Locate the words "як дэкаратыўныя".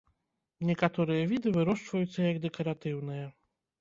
2.31-3.25